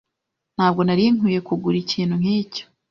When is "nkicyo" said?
2.21-2.63